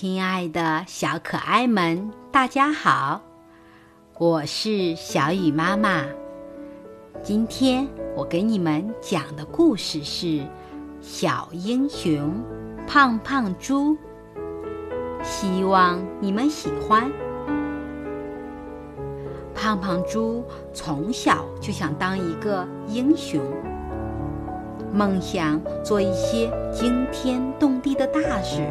[0.00, 3.20] 亲爱的小可爱们，大家好，
[4.16, 6.04] 我是小雨妈妈。
[7.20, 7.84] 今天
[8.14, 10.26] 我给你们讲的故事是
[11.00, 12.32] 《小英雄
[12.86, 13.96] 胖胖猪》，
[15.24, 17.10] 希望你们喜欢。
[19.52, 23.42] 胖胖猪从小就想当一个英雄，
[24.92, 28.62] 梦想做一些惊天动地的大事。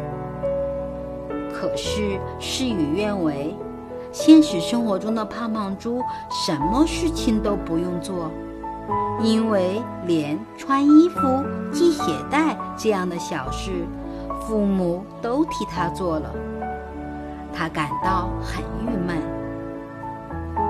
[1.60, 3.52] 可是事与愿违，
[4.12, 6.00] 现实生活中的胖胖猪
[6.30, 8.30] 什么事情都不用做，
[9.20, 11.18] 因为连穿衣服、
[11.72, 13.72] 系鞋带这样的小事，
[14.42, 16.32] 父母都替他做了。
[17.52, 19.20] 他感到很郁闷。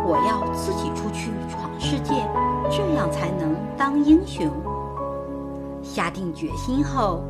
[0.07, 2.15] 我要自己出去闯世界，
[2.71, 4.51] 这样才能当英雄。
[5.83, 7.21] 下定决心后，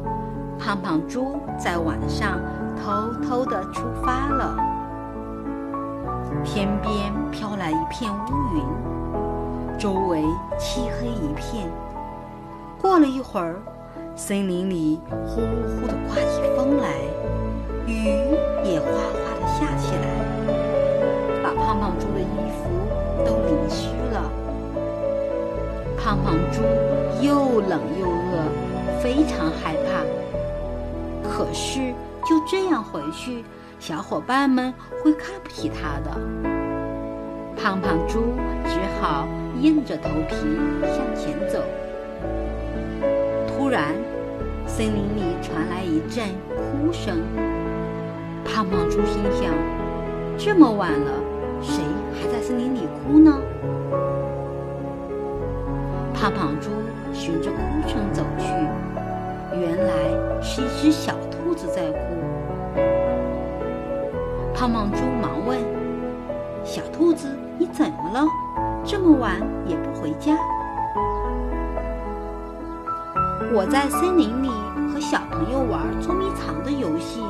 [0.61, 2.39] 胖胖猪在晚上。
[2.84, 4.56] 偷偷的出发了，
[6.44, 8.16] 天边飘来一片乌
[8.55, 10.22] 云，周围
[10.58, 11.70] 漆黑一片。
[12.80, 13.56] 过了一会儿，
[14.14, 16.88] 森林里呼呼的刮起风来，
[17.86, 18.05] 雨
[18.64, 22.70] 也哗哗的下起来，把胖胖猪的衣服
[23.25, 24.31] 都淋湿了。
[25.98, 26.62] 胖胖猪
[27.20, 30.05] 又冷又饿，非常害怕。
[31.28, 31.92] 可是。
[32.29, 33.43] 就这样回去，
[33.81, 36.11] 小伙伴们会看不起他的。
[37.57, 38.34] 胖胖猪
[38.67, 39.27] 只好
[39.59, 40.37] 硬着头皮
[40.83, 41.65] 向前走。
[43.47, 43.95] 突然，
[44.67, 47.17] 森林里传来一阵哭声。
[48.45, 49.51] 胖胖猪心想：
[50.37, 51.11] 这么晚了，
[51.62, 53.41] 谁还在森林里哭呢？
[56.12, 56.69] 胖胖猪
[57.15, 58.45] 循着哭声走去，
[59.61, 59.92] 原来
[60.42, 61.14] 是一只小。
[61.31, 61.98] 兔子在哭，
[64.55, 65.59] 胖胖猪忙问
[66.62, 68.27] ：“小兔子，你怎么了？
[68.84, 70.37] 这么晚也不回家？”
[73.55, 74.50] 我在森林里
[74.93, 77.22] 和小朋友玩捉迷藏的游戏，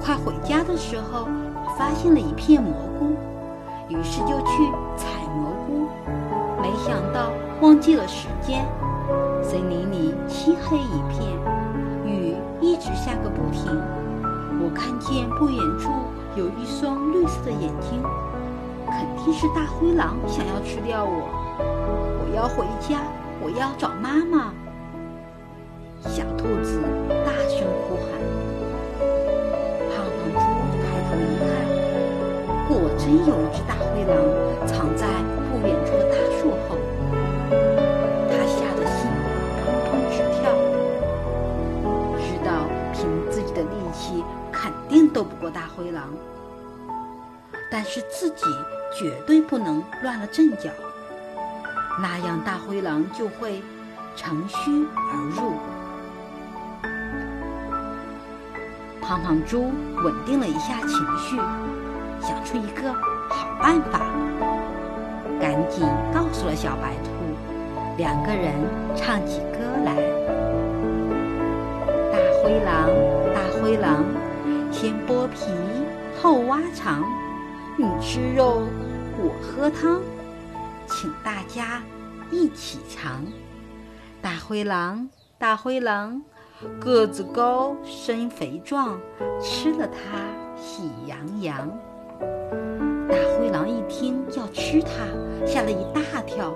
[0.00, 1.28] 快回家的时候，
[1.76, 3.14] 发现了一片蘑菇，
[3.88, 5.06] 于是就去采
[5.36, 5.86] 蘑菇，
[6.62, 7.30] 没想到
[7.60, 8.64] 忘记了时间，
[9.42, 11.59] 森林里漆黑一片。
[12.80, 13.78] 一直下个不停，
[14.58, 15.90] 我看见不远处
[16.34, 18.02] 有一双绿色的眼睛，
[18.86, 21.28] 肯定是大灰狼想要吃掉我。
[21.60, 23.02] 我要回家，
[23.42, 24.54] 我要找妈妈。
[26.08, 26.80] 小兔子
[27.22, 28.16] 大声呼喊。
[29.92, 30.40] 胖胖猪
[30.80, 31.44] 抬头一看，
[32.66, 34.16] 果真有一只大灰狼
[34.66, 35.04] 藏在
[35.52, 36.16] 不远处的大
[43.00, 44.22] 凭自己的力气
[44.52, 45.08] 肯定。
[45.08, 46.04] 斗不过大灰狼，
[47.72, 48.44] 但是自己
[48.96, 50.70] 绝对不能乱了阵脚，
[52.00, 53.62] 那样大灰狼就会
[54.14, 55.54] 乘虚而入。
[59.00, 59.72] 胖胖猪
[60.04, 61.36] 稳定了一下情绪，
[62.20, 62.92] 想出一个
[63.28, 64.00] 好办法，
[65.40, 67.10] 赶紧告诉了小白兔。
[67.96, 68.54] 两个人
[68.94, 69.58] 唱起歌：
[72.50, 72.90] 灰狼，
[73.32, 74.04] 大灰狼。
[74.72, 75.46] 先剥皮
[76.20, 77.04] 后挖肠，
[77.78, 78.62] 你吃肉，
[79.16, 80.00] 我喝汤，
[80.88, 81.80] 请大家
[82.28, 83.24] 一起尝。
[84.20, 86.20] 大灰狼，大灰狼，
[86.80, 88.98] 个子高，身肥壮，
[89.40, 90.18] 吃了它
[90.60, 91.68] 喜洋洋。
[93.08, 94.90] 大灰狼一听要吃它，
[95.46, 96.52] 吓了一大跳，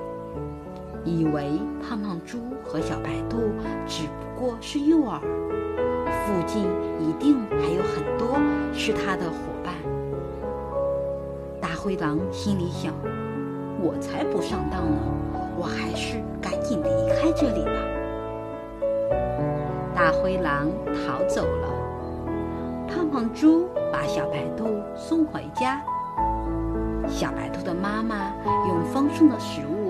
[1.04, 3.38] 以为胖胖猪和小白兔
[3.86, 5.20] 只不过是诱饵。
[6.26, 6.64] 附近
[7.00, 8.38] 一定还有很多
[8.72, 9.74] 是他的伙伴。
[11.60, 12.94] 大灰狼心里想
[13.80, 14.96] ：“我才不上当呢，
[15.58, 17.72] 我还是赶紧离开这里吧。”
[19.94, 21.68] 大灰狼逃走了。
[22.88, 25.82] 胖胖猪把小白兔送回家。
[27.06, 28.32] 小白兔的妈妈
[28.68, 29.83] 用丰盛的食物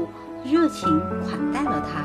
[0.44, 0.86] 热情
[1.22, 2.04] 款待了他。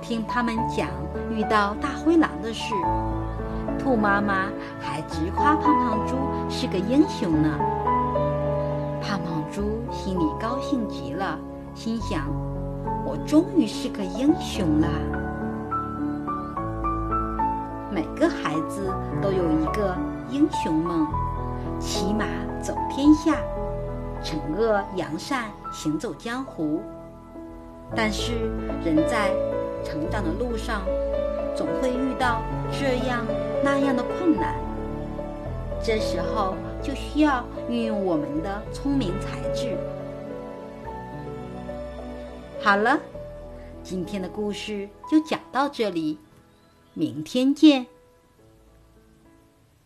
[0.00, 0.88] 听他们讲
[1.30, 2.72] 遇到大灰狼的事，
[3.76, 4.46] 兔妈妈
[4.80, 6.14] 还直夸胖胖猪
[6.48, 7.58] 是个英雄呢。
[9.02, 11.36] 胖胖猪心里高兴极了，
[11.74, 12.22] 心想：
[13.04, 14.88] 我终于是个英雄了。
[17.90, 19.96] 每个孩子都有一个
[20.30, 21.06] 英雄梦，
[21.80, 22.24] 骑马
[22.62, 23.34] 走天下，
[24.22, 26.82] 惩恶扬善，行走江湖。
[27.94, 28.32] 但是
[28.84, 29.30] 人在。
[29.84, 30.82] 成长的路上，
[31.56, 32.42] 总会遇到
[32.72, 33.24] 这样
[33.62, 34.56] 那样的困难。
[35.82, 39.78] 这时候就需要运用我们的聪明才智。
[42.60, 42.98] 好了，
[43.84, 46.18] 今天的故事就讲到这里，
[46.92, 47.86] 明天见。